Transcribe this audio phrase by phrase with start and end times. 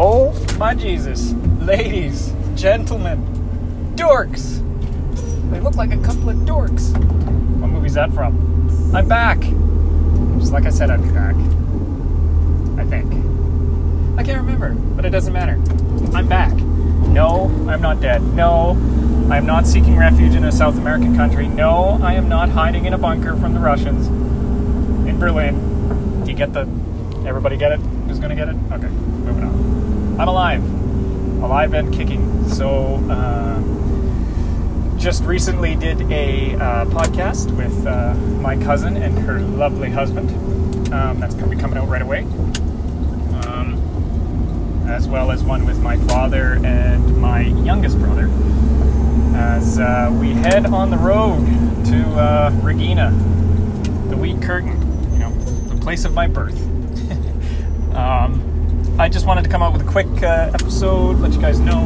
[0.00, 1.32] Oh my Jesus.
[1.58, 3.18] Ladies, gentlemen,
[3.96, 4.62] dorks.
[5.50, 6.96] They look like a couple of dorks.
[7.58, 8.94] What movie's that from?
[8.94, 9.40] I'm back.
[10.38, 11.34] Just like I said, I'd be back.
[12.78, 13.12] I think.
[14.16, 15.54] I can't remember, but it doesn't matter.
[16.16, 16.54] I'm back.
[16.54, 18.22] No, I'm not dead.
[18.22, 18.78] No,
[19.28, 21.48] I am not seeking refuge in a South American country.
[21.48, 24.06] No, I am not hiding in a bunker from the Russians
[25.08, 26.22] in Berlin.
[26.24, 26.68] Do you get the.
[27.26, 27.80] Everybody get it?
[27.80, 28.54] Who's gonna get it?
[28.70, 29.17] Okay.
[30.18, 30.64] I'm alive.
[31.44, 32.48] Alive and kicking.
[32.48, 39.90] So, uh, just recently did a uh, podcast with uh, my cousin and her lovely
[39.90, 40.28] husband.
[40.92, 42.22] Um, that's going to be coming out right away.
[43.46, 48.28] Um, as well as one with my father and my youngest brother.
[49.36, 51.46] As uh, we head on the road
[51.86, 53.12] to uh, Regina,
[54.08, 55.30] the Wheat Curtain, you know,
[55.68, 56.60] the place of my birth.
[57.94, 58.47] um,
[58.98, 61.84] I just wanted to come out with a quick uh, episode, let you guys know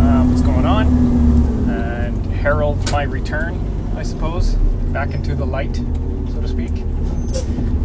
[0.00, 0.86] uh, what's going on,
[1.68, 3.60] and herald my return,
[3.94, 6.70] I suppose, back into the light, so to speak.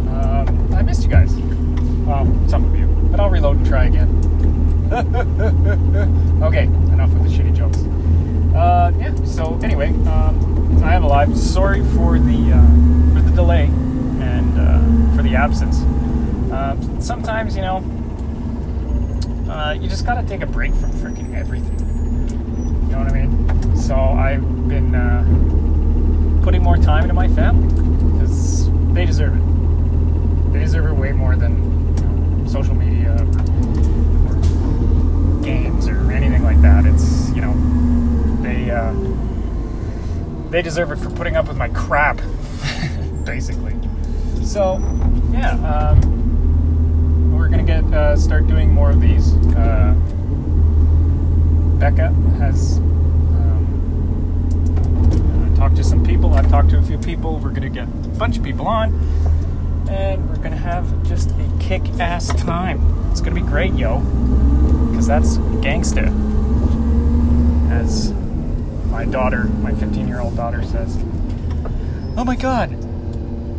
[0.08, 1.34] Um, I missed you guys.
[1.34, 4.08] Well, some of you, but I'll reload and try again.
[6.42, 7.76] okay, enough with the shitty jokes.
[8.56, 9.14] Uh, yeah.
[9.26, 11.36] So anyway, um, I am alive.
[11.36, 15.82] Sorry for the uh, for the delay and uh, for the absence.
[16.50, 17.84] Uh, sometimes you know,
[19.50, 21.78] uh, you just gotta take a break from freaking everything.
[22.88, 23.76] You know what I mean?
[23.76, 27.68] So I've been uh, putting more time into my family
[28.12, 30.52] because they deserve it.
[30.52, 33.26] They deserve it way more than you know, social media or,
[35.42, 36.86] games or anything like that.
[36.86, 37.54] It's you know
[38.42, 38.94] they uh,
[40.50, 42.20] they deserve it for putting up with my crap,
[43.24, 43.74] basically.
[44.44, 44.78] So
[45.32, 46.09] yeah, um,
[47.50, 49.34] gonna get uh, start doing more of these.
[49.56, 49.94] Uh,
[51.78, 52.78] Becca has
[53.36, 53.66] um,
[55.56, 56.34] talked to some people.
[56.34, 57.38] I've talked to a few people.
[57.38, 58.94] We're gonna get a bunch of people on,
[59.90, 62.80] and we're gonna have just a kick-ass time.
[63.10, 64.00] It's gonna be great, yo,
[64.90, 66.08] because that's gangsta
[67.70, 68.12] as
[68.90, 70.98] my daughter, my 15 year old daughter says,
[72.16, 72.72] Oh my god,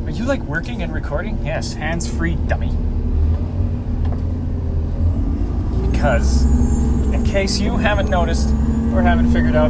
[0.05, 1.43] are you like working and recording?
[1.45, 2.71] Yes, hands free, dummy.
[6.01, 6.45] Because,
[7.13, 8.49] in case you haven't noticed
[8.91, 9.69] or haven't figured out,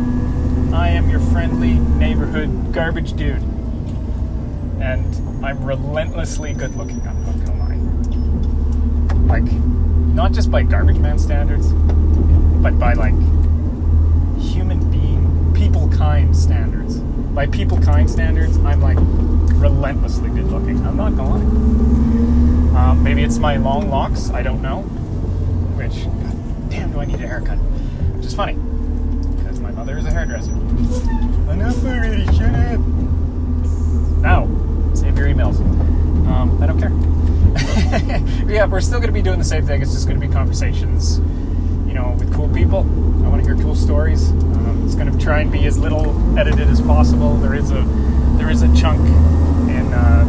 [0.73, 3.43] I am your friendly neighborhood garbage dude.
[4.79, 7.59] And I'm relentlessly good looking, I'm not gonna
[9.27, 9.39] lie.
[9.39, 9.51] Like,
[10.15, 11.73] not just by garbage man standards,
[12.63, 13.11] but by like
[14.39, 16.99] human being, people kind standards.
[16.99, 18.99] By people kind standards, I'm like
[19.61, 20.77] relentlessly good looking.
[20.87, 22.79] I'm not gonna lie.
[22.79, 24.89] Um, maybe it's my long locks, I don't know.
[25.95, 27.57] God damn, do I need a haircut?
[27.57, 28.53] Which is funny,
[29.37, 30.51] because my mother is a hairdresser.
[30.51, 32.79] Enough already, shut up.
[34.19, 34.47] Now,
[34.93, 35.59] save your emails.
[36.27, 36.91] Um, I don't care.
[38.49, 39.81] yeah, we're still going to be doing the same thing.
[39.81, 41.19] It's just going to be conversations
[41.91, 42.79] you know, with cool people.
[43.25, 44.29] I want to hear cool stories.
[44.29, 47.35] Um, it's going to try and be as little edited as possible.
[47.35, 47.81] There is a
[48.37, 49.01] there is a chunk
[49.69, 50.23] in uh,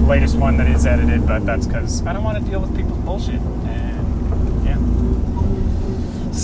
[0.00, 2.76] the latest one that is edited, but that's because I don't want to deal with
[2.76, 3.40] people's bullshit.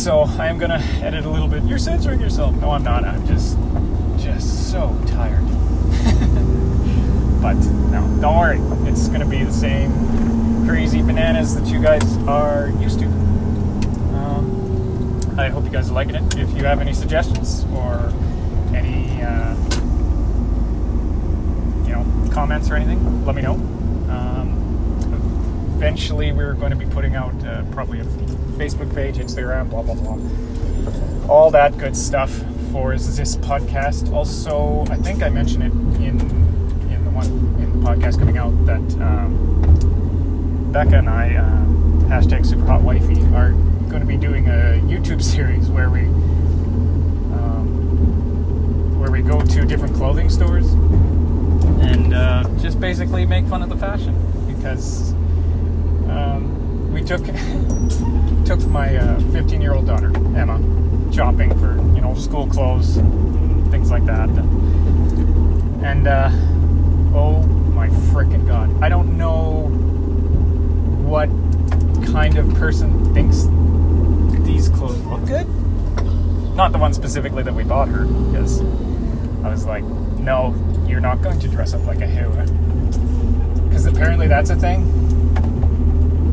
[0.03, 1.63] So I am to edit a little bit.
[1.63, 2.57] You're censoring yourself.
[2.57, 3.05] No, I'm not.
[3.05, 3.57] I'm just
[4.19, 5.45] just so tired.
[7.41, 7.55] but
[7.93, 8.59] no, don't worry.
[8.91, 13.07] It's to be the same crazy bananas that you guys are used to.
[15.39, 16.37] I hope you guys are liking it.
[16.37, 18.13] If you have any suggestions or
[18.75, 19.55] any, uh,
[21.87, 23.55] you know, comments or anything, let me know.
[24.11, 24.99] Um,
[25.77, 28.05] eventually, we're going to be putting out uh, probably a
[28.53, 30.19] Facebook page, Instagram, blah blah blah,
[31.29, 32.31] all that good stuff
[32.73, 34.13] for this podcast.
[34.13, 36.21] Also, I think I mentioned it in
[36.91, 41.65] in the one in the podcast coming out that um, Becca and I, uh,
[42.09, 43.53] hashtag Super Hot Wifey, are
[43.89, 46.01] going to be doing a YouTube series where we
[47.37, 50.73] um, where we go to different clothing stores
[51.83, 54.17] and uh, just basically make fun of the fashion
[54.47, 55.13] because
[56.93, 57.25] we took
[58.45, 58.89] took my
[59.33, 60.59] 15 uh, year old daughter Emma
[61.13, 66.31] shopping for you know school clothes and things like that and uh,
[67.15, 67.43] oh
[67.75, 69.69] my freaking god I don't know
[71.13, 71.29] what
[72.13, 73.47] kind of person thinks
[74.45, 75.47] these clothes look good.
[76.55, 78.61] Not the one specifically that we bought her, because
[79.43, 80.55] I was like, no,
[80.87, 82.31] you're not going to dress up like a hero.
[83.69, 85.02] Because apparently that's a thing.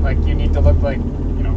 [0.10, 1.54] Like, you need to look like, you know,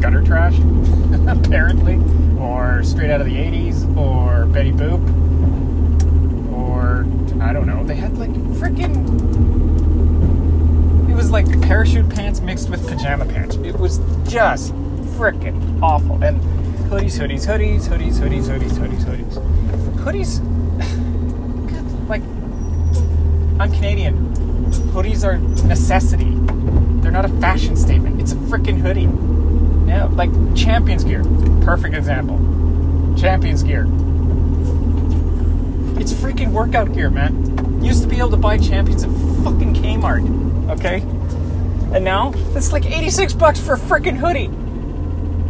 [0.00, 0.56] gutter trash,
[1.26, 1.96] apparently,
[2.38, 5.02] or straight out of the 80s, or Betty Boop,
[6.52, 7.04] or
[7.42, 7.82] I don't know.
[7.82, 8.94] They had like freaking.
[11.10, 13.56] It was like parachute pants mixed with pajama pants.
[13.56, 13.98] It was
[14.28, 14.72] just
[15.18, 16.22] freaking awful.
[16.22, 16.40] And
[16.88, 20.38] hoodies, hoodies, hoodies, hoodies, hoodies, hoodies, hoodies, hoodies.
[20.38, 22.22] Hoodies, like,
[23.60, 24.32] I'm Canadian.
[24.92, 26.45] Hoodies are necessity.
[27.06, 28.20] They're not a fashion statement.
[28.20, 29.06] It's a freaking hoodie.
[29.06, 31.22] No, like Champions gear.
[31.62, 32.36] Perfect example.
[33.16, 33.84] Champions gear.
[36.00, 37.80] It's freaking workout gear, man.
[37.80, 39.10] Used to be able to buy Champions at
[39.44, 40.96] fucking Kmart, okay?
[41.94, 44.50] And now it's like 86 bucks for a freaking hoodie.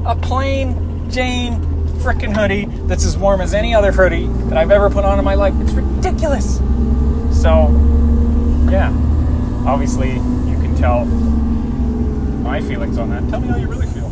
[0.05, 1.55] A plain Jane
[2.03, 5.25] freaking hoodie that's as warm as any other hoodie that I've ever put on in
[5.25, 5.55] my life.
[5.61, 6.59] It's ridiculous.
[7.33, 7.69] So,
[8.71, 8.93] yeah.
[9.67, 11.07] Obviously, you can tell
[12.47, 13.29] my feelings on that.
[13.29, 14.07] Tell me how you really feel.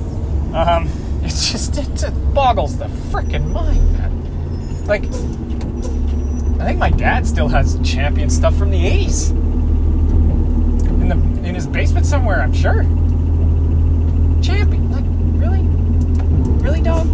[0.55, 0.91] Um,
[1.23, 4.85] it's just it, it boggles the freaking mind, man.
[4.87, 5.05] Like,
[6.61, 11.67] I think my dad still has champion stuff from the '80s in the in his
[11.67, 12.43] basement somewhere.
[12.43, 12.83] I'm sure.
[14.43, 15.05] Champion, like
[15.41, 15.63] really,
[16.61, 17.07] really, dog.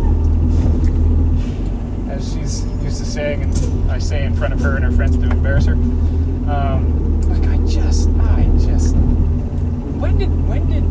[2.08, 5.17] As she's used to saying, and I say in front of her and her friends
[5.19, 5.75] to embarrass her.
[5.75, 8.96] Um, like I just, I just.
[8.96, 10.82] When did when did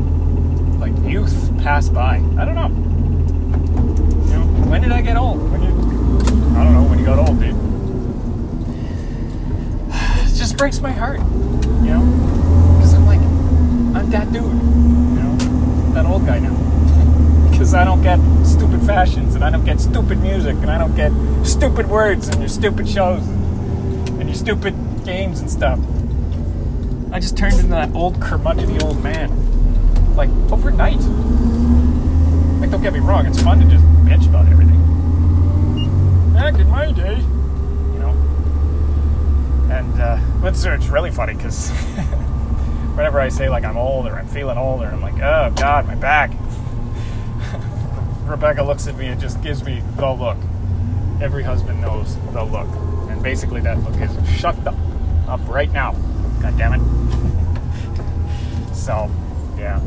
[0.79, 2.15] like youth pass by?
[2.37, 2.69] I don't know.
[4.27, 5.51] You know, when did I get old?
[5.51, 6.83] When you, I don't know.
[6.89, 7.55] When you got old, dude.
[10.25, 12.05] It just breaks my heart, you know,
[12.77, 15.35] because I'm like, I'm that dude, you know,
[15.93, 16.55] that old guy now.
[17.59, 20.95] Because I don't get stupid fashions, and I don't get stupid music, and I don't
[20.95, 21.11] get
[21.45, 24.73] stupid words, and your stupid shows, and your stupid
[25.03, 25.77] games and stuff.
[27.11, 31.01] I just turned into that old curmudgeony old man, like overnight.
[32.89, 34.81] Get me wrong, it's fun to just bitch about everything.
[36.33, 38.09] Back in my day, you know.
[39.69, 41.69] And uh, but it's really funny because
[42.95, 46.31] whenever I say like I'm older, I'm feeling older, I'm like, oh god, my back.
[48.23, 50.37] Rebecca looks at me and just gives me the look.
[51.21, 52.69] Every husband knows the look,
[53.11, 54.73] and basically that look is shut the
[55.27, 55.91] up right now.
[56.41, 58.73] God damn it.
[58.73, 59.11] so,
[59.59, 59.79] yeah.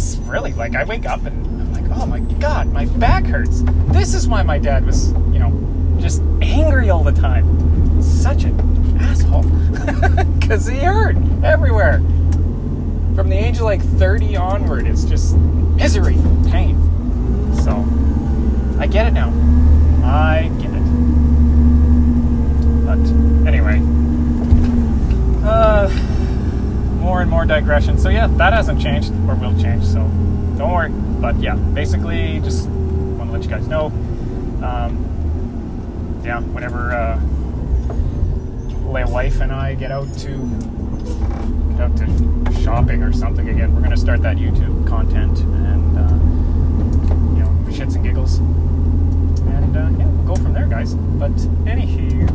[0.00, 3.60] Because really, like, I wake up and I'm like, oh my god, my back hurts.
[3.88, 5.52] This is why my dad was, you know,
[6.00, 8.00] just angry all the time.
[8.00, 9.42] Such an asshole.
[10.40, 11.98] Because he hurt everywhere.
[13.14, 16.16] From the age of like 30 onward, it's just misery,
[16.50, 16.80] pain.
[17.56, 17.84] So,
[18.80, 19.28] I get it now.
[20.02, 20.80] I get it.
[22.86, 22.98] But,
[23.46, 23.80] anyway.
[25.46, 25.90] Uh,
[27.00, 27.98] more and more digression.
[27.98, 29.84] So yeah, that hasn't changed or will change.
[29.84, 29.98] So
[30.56, 30.90] don't worry.
[31.20, 33.86] But yeah, basically, just want to let you guys know.
[34.62, 37.16] Um, yeah, whenever uh,
[38.92, 40.30] my wife and I get out to
[41.72, 46.14] get out to shopping or something again, we're gonna start that YouTube content and uh,
[47.34, 50.94] you know shits and giggles, and uh, yeah, we'll go from there, guys.
[50.94, 51.32] But
[51.66, 52.28] anywho.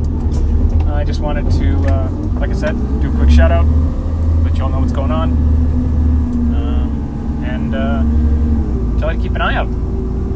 [0.96, 2.10] I just wanted to, uh,
[2.40, 3.66] like I said, do a quick shout out,
[4.56, 5.32] let y'all know what's going on,
[6.56, 9.68] um, and uh, tell you to keep an eye out.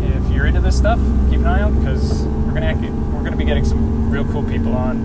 [0.04, 1.00] If you're into this stuff,
[1.30, 2.76] keep an eye out because we're gonna
[3.14, 4.98] we're gonna be getting some real cool people on.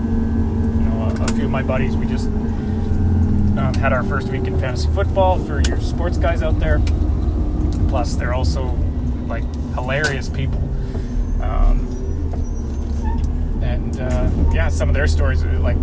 [0.80, 1.97] You know, a, a few of my buddies.
[1.97, 6.59] We just um, had our first week in fantasy football for your sports guys out
[6.59, 6.83] there.
[7.88, 8.73] Plus, they're also
[9.28, 9.44] like
[9.75, 10.59] hilarious people.
[11.40, 11.87] Um,
[13.62, 15.76] and uh, yeah, some of their stories, are, like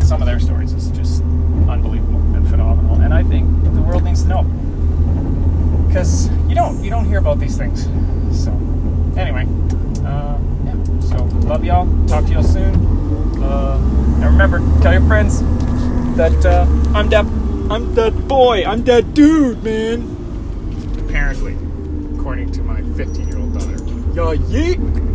[0.00, 1.22] some of their stories, is just
[1.68, 3.00] unbelievable and phenomenal.
[3.00, 4.42] And I think the world needs to know
[5.88, 7.84] because you don't you don't hear about these things.
[8.32, 8.52] So
[9.16, 9.46] anyway,
[10.04, 11.00] uh, yeah.
[11.00, 11.86] So love y'all.
[12.06, 12.74] Talk to y'all soon.
[13.42, 13.78] Uh,
[14.16, 15.40] and remember, tell your friends
[16.16, 17.24] that uh, I'm that
[17.70, 18.64] I'm that boy.
[18.64, 20.16] I'm that dude, man.
[21.06, 21.56] Apparently,
[22.18, 23.70] according to my 15 year old daughter.
[24.14, 25.09] Yeah, yeet.